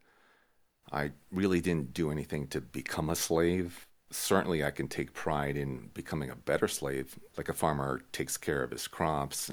I 0.91 1.13
really 1.31 1.61
didn't 1.61 1.95
do 1.95 2.11
anything 2.11 2.49
to 2.49 2.61
become 2.61 3.09
a 3.11 3.17
slave. 3.17 3.87
Certainly, 4.11 4.63
I 4.63 4.71
can 4.71 4.89
take 4.89 5.15
pride 5.15 5.57
in 5.57 5.91
becoming 5.95 6.29
a 6.31 6.37
better 6.37 6.69
slave, 6.69 7.19
like 7.39 7.49
a 7.49 7.55
farmer 7.55 8.03
takes 8.13 8.37
care 8.37 8.63
of 8.63 8.71
his 8.71 8.87
crops 8.87 9.51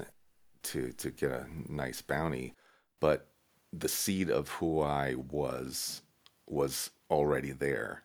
to, 0.64 0.92
to 0.92 1.10
get 1.10 1.30
a 1.30 1.46
nice 1.68 2.02
bounty. 2.02 2.54
But 3.00 3.28
the 3.72 3.88
seed 3.88 4.30
of 4.30 4.48
who 4.48 4.80
I 4.80 5.14
was 5.14 6.02
was 6.46 6.90
already 7.10 7.52
there. 7.52 8.02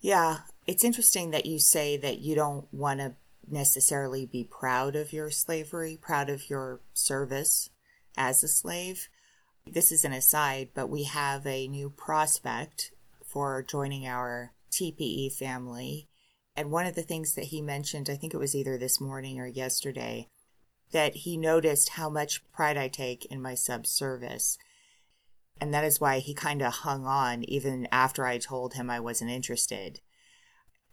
Yeah, 0.00 0.38
it's 0.66 0.84
interesting 0.84 1.30
that 1.30 1.46
you 1.46 1.58
say 1.58 1.96
that 1.98 2.20
you 2.20 2.34
don't 2.34 2.72
want 2.72 3.00
to 3.00 3.14
necessarily 3.48 4.24
be 4.24 4.44
proud 4.44 4.96
of 4.96 5.12
your 5.12 5.30
slavery, 5.30 5.98
proud 6.00 6.30
of 6.30 6.48
your 6.48 6.80
service 6.94 7.70
as 8.16 8.42
a 8.42 8.48
slave. 8.48 9.08
This 9.66 9.92
is 9.92 10.04
an 10.04 10.12
aside, 10.12 10.70
but 10.74 10.88
we 10.88 11.04
have 11.04 11.46
a 11.46 11.68
new 11.68 11.90
prospect 11.90 12.92
for 13.24 13.62
joining 13.62 14.06
our 14.06 14.52
TPE 14.70 15.32
family. 15.32 16.08
And 16.56 16.70
one 16.70 16.86
of 16.86 16.94
the 16.94 17.02
things 17.02 17.34
that 17.34 17.46
he 17.46 17.60
mentioned, 17.60 18.08
I 18.08 18.16
think 18.16 18.32
it 18.32 18.38
was 18.38 18.54
either 18.54 18.78
this 18.78 19.00
morning 19.00 19.38
or 19.38 19.46
yesterday, 19.46 20.28
that 20.92 21.16
he 21.16 21.36
noticed 21.36 21.90
how 21.90 22.08
much 22.08 22.42
pride 22.52 22.76
I 22.76 22.88
take 22.88 23.24
in 23.26 23.40
my 23.40 23.54
subservice. 23.54 24.58
And 25.60 25.72
that 25.74 25.84
is 25.84 26.00
why 26.00 26.18
he 26.18 26.34
kind 26.34 26.62
of 26.62 26.72
hung 26.72 27.04
on 27.04 27.44
even 27.44 27.86
after 27.92 28.24
I 28.24 28.38
told 28.38 28.74
him 28.74 28.90
I 28.90 29.00
wasn't 29.00 29.30
interested. 29.30 30.00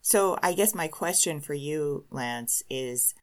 So 0.02 0.38
I 0.44 0.54
guess 0.54 0.76
my 0.76 0.88
question 0.88 1.42
for 1.42 1.54
you, 1.54 2.06
Lance, 2.12 2.64
is 2.70 3.14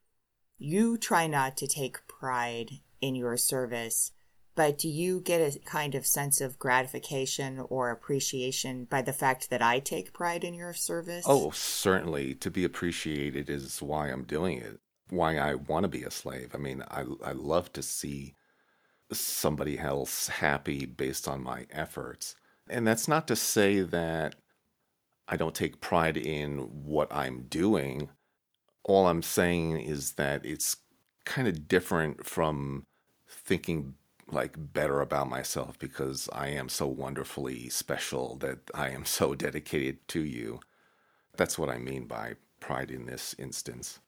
you 0.59 0.97
try 0.97 1.27
not 1.27 1.57
to 1.59 1.67
take 1.67 2.07
pride 2.07 2.71
in 3.01 3.15
your 3.15 3.37
service, 3.37 4.13
but 4.55 4.79
do 4.79 4.89
you 4.89 5.21
get 5.21 5.41
a 5.41 5.59
kind 5.61 5.95
of 5.95 6.07
sense 6.07 6.41
of 6.41 6.59
gratification 6.59 7.65
or 7.69 7.91
appreciation 7.91 8.85
by 8.85 9.03
the 9.03 9.13
fact 9.13 9.51
that 9.51 9.63
I 9.63 9.81
take 9.81 10.13
pride 10.13 10.45
in 10.45 10.55
your 10.55 10.73
service? 10.73 11.25
Oh, 11.27 11.51
certainly. 11.51 12.35
To 12.37 12.51
be 12.51 12.65
appreciated 12.65 13.51
is 13.51 13.83
why 13.83 14.09
I'm 14.09 14.25
doing 14.25 14.59
it, 14.59 14.79
why 15.11 15.37
I 15.39 15.55
want 15.55 15.85
to 15.85 15.89
be 15.89 16.03
a 16.03 16.11
slave. 16.11 16.51
I 16.55 16.59
mean, 16.59 16.83
I, 16.91 17.05
I 17.25 17.33
love 17.33 17.73
to 17.75 17.83
see 17.83 18.35
somebody 19.13 19.79
else 19.79 20.29
happy 20.29 20.87
based 20.87 21.29
on 21.29 21.43
my 21.43 21.67
efforts. 21.71 22.37
And 22.69 22.87
that's 22.87 23.07
not 23.07 23.29
to 23.29 23.37
say 23.37 23.81
that 23.81 24.37
I 25.29 25.37
don't 25.37 25.55
take 25.55 25.81
pride 25.81 26.17
in 26.17 26.59
what 26.59 27.13
I'm 27.13 27.43
doing. 27.43 28.11
All 28.85 29.07
I'm 29.07 29.23
saying 29.23 29.81
is 29.81 30.13
that 30.13 30.45
it's 30.45 30.77
kind 31.25 31.49
of 31.49 31.69
different 31.69 32.27
from 32.27 32.87
thinking 33.29 33.95
like 34.27 34.55
better 34.57 35.01
about 35.01 35.29
myself 35.29 35.79
because 35.79 36.29
I 36.33 36.49
am 36.49 36.69
so 36.69 36.87
wonderfully 36.87 37.69
special 37.69 38.37
that 38.37 38.59
I 38.75 38.91
am 38.91 39.05
so 39.05 39.35
dedicated 39.35 40.07
to 40.09 40.21
you. 40.21 40.61
That's 41.37 41.59
what 41.59 41.69
I 41.69 41.79
mean 41.79 42.07
by 42.07 42.35
pride 42.61 42.91
in 42.91 43.07
this 43.07 43.35
instance. 43.39 43.99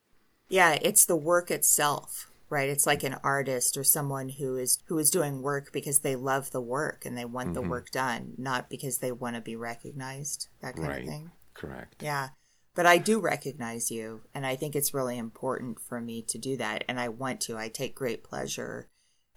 Yeah, 0.48 0.78
it's 0.80 1.04
the 1.04 1.16
work 1.16 1.50
itself, 1.50 2.30
right? 2.48 2.68
It's 2.68 2.86
like 2.86 3.02
an 3.02 3.16
artist 3.24 3.76
or 3.76 3.84
someone 3.84 4.28
who 4.28 4.56
is 4.56 4.78
who 4.86 4.98
is 4.98 5.10
doing 5.10 5.42
work 5.42 5.72
because 5.72 6.00
they 6.00 6.16
love 6.16 6.50
the 6.50 6.60
work 6.60 7.04
and 7.04 7.16
they 7.16 7.24
want 7.24 7.48
mm-hmm. 7.48 7.62
the 7.62 7.68
work 7.68 7.90
done, 7.90 8.34
not 8.38 8.70
because 8.70 8.98
they 8.98 9.12
want 9.12 9.36
to 9.36 9.42
be 9.42 9.56
recognized, 9.56 10.48
that 10.60 10.76
kind 10.76 10.88
right. 10.88 11.02
of 11.02 11.08
thing. 11.08 11.30
Correct. 11.54 12.02
Yeah. 12.02 12.28
But 12.74 12.86
I 12.86 12.98
do 12.98 13.18
recognize 13.18 13.90
you 13.90 14.22
and 14.34 14.46
I 14.46 14.54
think 14.54 14.76
it's 14.76 14.92
really 14.94 15.16
important 15.16 15.80
for 15.80 16.00
me 16.00 16.22
to 16.28 16.38
do 16.38 16.56
that 16.58 16.84
and 16.86 17.00
I 17.00 17.08
want 17.08 17.40
to. 17.42 17.56
I 17.56 17.68
take 17.68 17.94
great 17.94 18.22
pleasure 18.22 18.88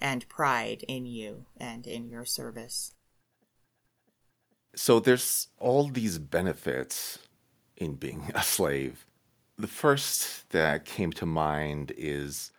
and 0.02 0.28
pride 0.30 0.84
in 0.88 1.06
you 1.06 1.46
and 1.58 1.88
in 1.88 2.10
your 2.10 2.26
service. 2.26 2.94
So 4.76 5.00
there's 5.00 5.48
all 5.58 5.88
these 5.88 6.20
benefits 6.20 7.20
in 7.78 7.96
being 7.96 8.32
a 8.36 8.44
slave. 8.44 9.06
The 9.60 9.68
first 9.68 10.50
that 10.52 10.86
came 10.86 11.12
to 11.12 11.26
mind 11.26 11.92
is 11.98 12.54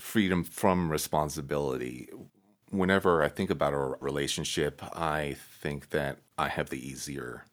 freedom 0.00 0.42
from 0.42 0.90
responsibility. 0.90 2.08
Whenever 2.70 3.22
I 3.22 3.28
think 3.28 3.50
about 3.50 3.74
a 3.74 3.96
relationship, 4.00 4.80
I 4.96 5.36
think 5.60 5.90
that 5.90 6.20
I 6.38 6.48
have 6.48 6.70
the 6.70 6.88
easier 6.88 7.44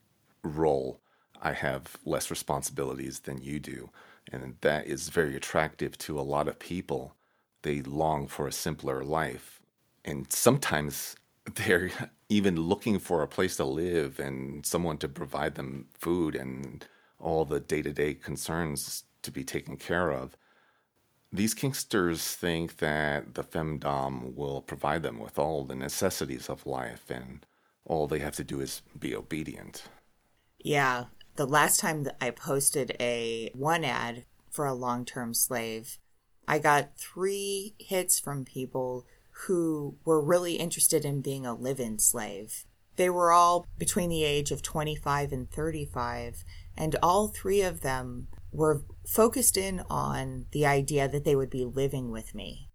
role. 0.41 1.01
I 1.41 1.51
have 1.51 1.97
less 2.05 2.31
responsibilities 2.31 3.19
than 3.19 3.41
you 3.41 3.59
do. 3.59 3.89
And 4.31 4.55
that 4.61 4.87
is 4.87 5.09
very 5.09 5.35
attractive 5.35 5.97
to 5.99 6.17
a 6.17 6.21
lot 6.21 6.47
of 6.47 6.57
people 6.57 7.15
they 7.63 7.81
long 7.81 8.25
for 8.25 8.47
a 8.47 8.53
simpler 8.53 9.03
life. 9.03 9.59
And 10.05 10.31
sometimes 10.31 11.17
they're 11.55 11.91
even 12.29 12.55
looking 12.55 12.99
for 12.99 13.21
a 13.21 13.27
place 13.27 13.57
to 13.57 13.65
live 13.65 14.17
and 14.17 14.65
someone 14.65 14.97
to 14.99 15.09
provide 15.09 15.55
them 15.55 15.87
food 15.93 16.35
and 16.35 16.87
all 17.21 17.45
the 17.45 17.59
day 17.59 17.81
to 17.81 17.93
day 17.93 18.13
concerns 18.13 19.03
to 19.23 19.31
be 19.31 19.43
taken 19.43 19.77
care 19.77 20.11
of. 20.11 20.35
These 21.31 21.55
kinksters 21.55 22.33
think 22.33 22.77
that 22.77 23.35
the 23.35 23.43
femdom 23.43 24.35
will 24.35 24.61
provide 24.61 25.03
them 25.03 25.19
with 25.19 25.39
all 25.39 25.63
the 25.63 25.75
necessities 25.75 26.49
of 26.49 26.65
life 26.65 27.09
and 27.09 27.45
all 27.85 28.07
they 28.07 28.19
have 28.19 28.35
to 28.35 28.43
do 28.43 28.59
is 28.59 28.81
be 28.99 29.15
obedient. 29.15 29.83
Yeah. 30.59 31.05
The 31.37 31.47
last 31.47 31.79
time 31.79 32.03
that 32.03 32.17
I 32.19 32.31
posted 32.31 32.95
a 32.99 33.49
one 33.53 33.85
ad 33.85 34.25
for 34.49 34.65
a 34.65 34.73
long 34.73 35.05
term 35.05 35.33
slave, 35.33 35.97
I 36.47 36.59
got 36.59 36.97
three 36.97 37.75
hits 37.79 38.19
from 38.19 38.43
people 38.43 39.05
who 39.45 39.95
were 40.05 40.21
really 40.21 40.55
interested 40.55 41.05
in 41.05 41.21
being 41.21 41.45
a 41.45 41.53
live 41.53 41.79
in 41.79 41.97
slave. 41.97 42.65
They 42.97 43.09
were 43.09 43.31
all 43.31 43.65
between 43.77 44.09
the 44.09 44.23
age 44.23 44.51
of 44.51 44.61
25 44.61 45.31
and 45.31 45.49
35, 45.49 46.43
and 46.77 46.95
all 47.01 47.27
three 47.27 47.61
of 47.61 47.81
them 47.81 48.27
were 48.51 48.83
focused 49.07 49.57
in 49.57 49.81
on 49.89 50.45
the 50.51 50.65
idea 50.65 51.07
that 51.07 51.23
they 51.23 51.35
would 51.35 51.49
be 51.49 51.65
living 51.65 52.11
with 52.11 52.35
me. 52.35 52.69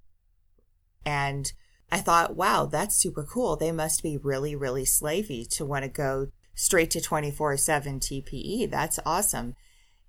And 1.05 1.53
I 1.91 1.99
thought, 1.99 2.37
wow, 2.37 2.67
that's 2.67 2.97
super 2.97 3.25
cool. 3.25 3.57
They 3.57 3.73
must 3.73 4.03
be 4.03 4.17
really, 4.17 4.57
really 4.57 4.85
slavey 4.85 5.47
to 5.53 5.65
want 5.65 5.85
to 5.85 5.89
go 5.89 6.29
straight 6.55 6.91
to 6.93 7.01
24 7.01 7.57
7 7.57 8.01
TPE. 8.01 8.71
That's 8.71 8.99
awesome. 9.07 9.55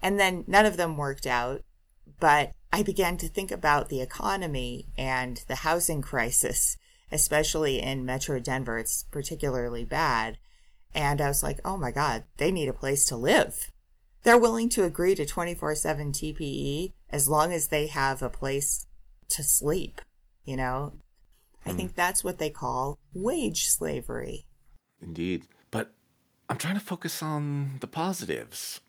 And 0.01 0.19
then 0.19 0.43
none 0.47 0.65
of 0.65 0.77
them 0.77 0.97
worked 0.97 1.27
out, 1.27 1.61
but 2.19 2.51
I 2.71 2.83
began 2.83 3.17
to 3.17 3.27
think 3.27 3.51
about 3.51 3.89
the 3.89 4.01
economy 4.01 4.87
and 4.97 5.43
the 5.47 5.55
housing 5.55 6.01
crisis, 6.01 6.77
especially 7.11 7.81
in 7.81 8.05
Metro 8.05 8.39
Denver. 8.39 8.77
It's 8.77 9.03
particularly 9.11 9.85
bad. 9.85 10.37
And 10.93 11.21
I 11.21 11.27
was 11.27 11.43
like, 11.43 11.59
oh 11.63 11.77
my 11.77 11.91
God, 11.91 12.23
they 12.37 12.51
need 12.51 12.69
a 12.69 12.73
place 12.73 13.05
to 13.05 13.17
live. 13.17 13.71
They're 14.27 14.37
willing 14.37 14.67
to 14.71 14.83
agree 14.83 15.15
to 15.15 15.25
24 15.25 15.75
7 15.75 16.11
TPE 16.11 16.91
as 17.09 17.29
long 17.29 17.53
as 17.53 17.69
they 17.69 17.87
have 17.87 18.21
a 18.21 18.29
place 18.29 18.85
to 19.29 19.41
sleep, 19.41 20.01
you 20.43 20.57
know? 20.57 20.95
I 21.65 21.71
think 21.71 21.91
hmm. 21.91 21.95
that's 21.95 22.25
what 22.25 22.37
they 22.37 22.49
call 22.49 22.99
wage 23.13 23.67
slavery. 23.69 24.45
Indeed. 25.01 25.45
But 25.71 25.93
I'm 26.49 26.57
trying 26.57 26.73
to 26.73 26.81
focus 26.81 27.23
on 27.23 27.77
the 27.79 27.87
positives. 27.87 28.81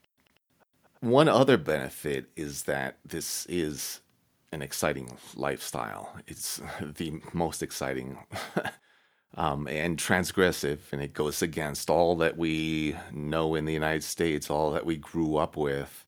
One 0.98 1.28
other 1.28 1.56
benefit 1.56 2.30
is 2.34 2.64
that 2.64 2.98
this 3.04 3.46
is 3.46 4.00
an 4.50 4.60
exciting 4.60 5.18
lifestyle. 5.36 6.16
It's 6.26 6.60
the 6.82 7.20
most 7.32 7.62
exciting 7.62 8.18
um, 9.36 9.68
and 9.68 9.98
transgressive, 9.98 10.78
and 10.92 11.02
it 11.02 11.12
goes 11.12 11.42
against 11.42 11.90
all 11.90 12.16
that 12.16 12.36
we 12.36 12.96
know 13.12 13.54
in 13.54 13.64
the 13.64 13.72
United 13.72 14.04
States, 14.04 14.50
all 14.50 14.72
that 14.72 14.86
we 14.86 14.96
grew 14.96 15.36
up 15.36 15.56
with. 15.56 16.04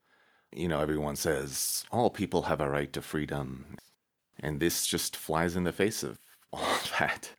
You 0.52 0.68
know, 0.68 0.80
everyone 0.80 1.16
says 1.16 1.84
all 1.92 2.10
people 2.10 2.42
have 2.42 2.60
a 2.60 2.68
right 2.68 2.92
to 2.92 3.02
freedom, 3.02 3.76
and 4.40 4.58
this 4.58 4.86
just 4.86 5.16
flies 5.16 5.56
in 5.56 5.64
the 5.64 5.72
face 5.72 6.02
of 6.02 6.18
all 6.52 6.80
that. 6.98 7.30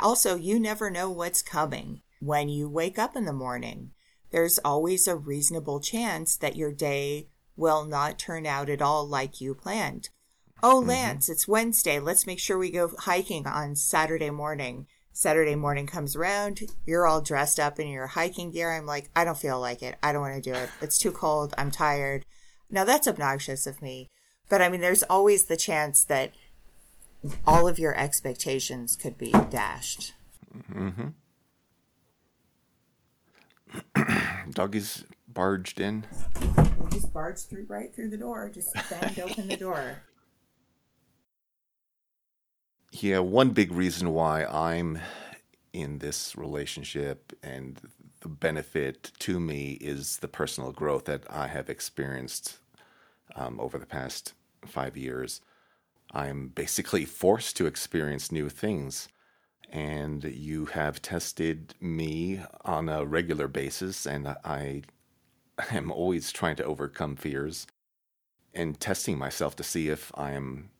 Also, 0.00 0.36
you 0.36 0.60
never 0.60 0.90
know 0.90 1.10
what's 1.10 1.42
coming 1.42 2.02
when 2.20 2.48
you 2.48 2.68
wake 2.68 2.98
up 2.98 3.16
in 3.16 3.24
the 3.24 3.32
morning 3.32 3.90
there's 4.30 4.58
always 4.64 5.08
a 5.08 5.16
reasonable 5.16 5.80
chance 5.80 6.36
that 6.36 6.56
your 6.56 6.72
day 6.72 7.28
will 7.56 7.84
not 7.84 8.18
turn 8.18 8.46
out 8.46 8.68
at 8.68 8.80
all 8.80 9.06
like 9.06 9.40
you 9.40 9.54
planned. 9.54 10.08
Oh, 10.62 10.80
mm-hmm. 10.80 10.88
Lance, 10.90 11.24
mm-hmm. 11.24 11.32
it's 11.32 11.48
Wednesday. 11.48 11.98
Let's 11.98 12.26
make 12.26 12.38
sure 12.38 12.58
we 12.58 12.70
go 12.70 12.92
hiking 12.98 13.46
on 13.46 13.76
Saturday 13.76 14.30
morning. 14.30 14.86
Saturday 15.12 15.54
morning 15.54 15.86
comes 15.86 16.14
around, 16.14 16.60
you're 16.86 17.06
all 17.06 17.20
dressed 17.20 17.58
up 17.60 17.78
in 17.78 17.88
your 17.88 18.06
hiking 18.06 18.50
gear. 18.52 18.72
I'm 18.72 18.86
like, 18.86 19.10
I 19.14 19.24
don't 19.24 19.36
feel 19.36 19.60
like 19.60 19.82
it. 19.82 19.96
I 20.02 20.12
don't 20.12 20.22
want 20.22 20.42
to 20.42 20.50
do 20.52 20.56
it. 20.56 20.70
It's 20.80 20.98
too 20.98 21.10
cold. 21.10 21.52
I'm 21.58 21.70
tired. 21.70 22.24
Now 22.70 22.84
that's 22.84 23.08
obnoxious 23.08 23.66
of 23.66 23.82
me. 23.82 24.08
But 24.48 24.62
I 24.62 24.68
mean, 24.68 24.80
there's 24.80 25.02
always 25.04 25.44
the 25.44 25.56
chance 25.56 26.04
that 26.04 26.32
all 27.46 27.68
of 27.68 27.78
your 27.78 27.94
expectations 27.96 28.96
could 28.96 29.18
be 29.18 29.32
dashed. 29.50 30.14
Mm-hmm. 30.72 31.08
Doggy's 34.50 35.04
barged 35.28 35.80
in. 35.80 36.06
just 36.90 37.12
barged 37.12 37.48
through 37.48 37.66
right 37.68 37.94
through 37.94 38.10
the 38.10 38.16
door. 38.16 38.50
Just 38.52 38.74
banged 38.88 39.20
open 39.20 39.48
the 39.48 39.56
door. 39.56 40.02
Yeah, 42.92 43.20
one 43.20 43.50
big 43.50 43.72
reason 43.72 44.12
why 44.12 44.44
I'm 44.44 44.98
in 45.72 45.98
this 45.98 46.36
relationship 46.36 47.32
and 47.42 47.80
the 48.20 48.28
benefit 48.28 49.12
to 49.20 49.38
me 49.38 49.78
is 49.80 50.18
the 50.18 50.28
personal 50.28 50.72
growth 50.72 51.04
that 51.04 51.22
I 51.30 51.46
have 51.46 51.70
experienced 51.70 52.58
um, 53.36 53.60
over 53.60 53.78
the 53.78 53.86
past 53.86 54.34
five 54.66 54.96
years. 54.96 55.40
I'm 56.12 56.48
basically 56.48 57.04
forced 57.04 57.56
to 57.58 57.66
experience 57.66 58.32
new 58.32 58.48
things 58.48 59.08
and 59.72 60.24
you 60.24 60.66
have 60.66 61.00
tested 61.00 61.74
me 61.80 62.40
on 62.64 62.88
a 62.88 63.04
regular 63.04 63.46
basis, 63.46 64.04
and 64.04 64.26
I 64.44 64.82
am 65.70 65.92
always 65.92 66.32
trying 66.32 66.56
to 66.56 66.64
overcome 66.64 67.14
fears 67.14 67.68
and 68.52 68.80
testing 68.80 69.16
myself 69.16 69.54
to 69.56 69.62
see 69.62 69.88
if 69.88 70.10
I 70.16 70.32
am 70.32 70.70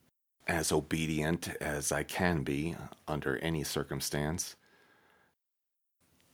as 0.51 0.73
obedient 0.73 1.49
as 1.61 1.93
I 1.93 2.03
can 2.03 2.43
be 2.43 2.75
under 3.07 3.39
any 3.39 3.63
circumstance. 3.63 4.57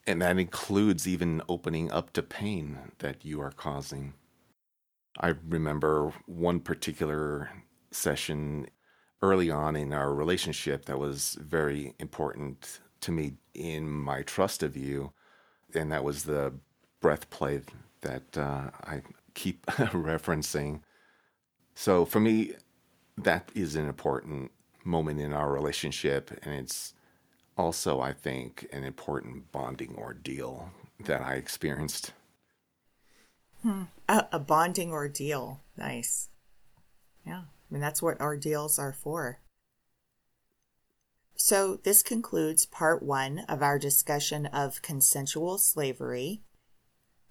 And 0.06 0.22
that 0.22 0.38
includes 0.38 1.06
even 1.06 1.42
opening 1.50 1.92
up 1.92 2.14
to 2.14 2.22
pain 2.22 2.78
that 3.00 3.26
you 3.26 3.42
are 3.42 3.50
causing. 3.50 4.14
I 5.20 5.34
remember 5.46 6.14
one 6.24 6.60
particular 6.60 7.50
session 7.90 8.68
early 9.20 9.50
on 9.50 9.76
in 9.76 9.92
our 9.92 10.14
relationship 10.14 10.86
that 10.86 10.98
was 10.98 11.36
very 11.38 11.94
important 11.98 12.80
to 13.02 13.12
me 13.12 13.34
in 13.52 13.86
my 13.86 14.22
trust 14.22 14.62
of 14.62 14.78
you. 14.78 15.12
And 15.74 15.92
that 15.92 16.04
was 16.04 16.24
the 16.24 16.54
breath 17.02 17.28
play 17.28 17.60
that 18.00 18.38
uh, 18.38 18.70
I 18.82 19.02
keep 19.34 19.66
referencing. 19.66 20.80
So 21.74 22.06
for 22.06 22.20
me, 22.20 22.54
that 23.18 23.50
is 23.54 23.76
an 23.76 23.88
important 23.88 24.50
moment 24.84 25.20
in 25.20 25.32
our 25.32 25.52
relationship. 25.52 26.30
And 26.42 26.54
it's 26.54 26.94
also, 27.56 28.00
I 28.00 28.12
think, 28.12 28.66
an 28.72 28.84
important 28.84 29.50
bonding 29.52 29.96
ordeal 29.96 30.70
that 31.00 31.20
I 31.20 31.34
experienced. 31.34 32.12
Hmm. 33.62 33.84
A, 34.08 34.26
a 34.32 34.38
bonding 34.38 34.92
ordeal. 34.92 35.62
Nice. 35.76 36.28
Yeah. 37.26 37.42
I 37.42 37.74
mean, 37.74 37.80
that's 37.80 38.02
what 38.02 38.20
ordeals 38.20 38.78
are 38.78 38.92
for. 38.92 39.40
So, 41.38 41.80
this 41.82 42.02
concludes 42.02 42.64
part 42.64 43.02
one 43.02 43.40
of 43.40 43.62
our 43.62 43.78
discussion 43.78 44.46
of 44.46 44.80
consensual 44.80 45.58
slavery. 45.58 46.42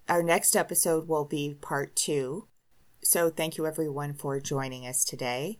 Our 0.08 0.22
next 0.22 0.56
episode 0.56 1.08
will 1.08 1.26
be 1.26 1.56
part 1.60 1.96
two. 1.96 2.48
So, 3.04 3.32
thank 3.32 3.58
you 3.58 3.66
everyone 3.66 4.14
for 4.14 4.40
joining 4.40 4.86
us 4.86 5.04
today 5.04 5.60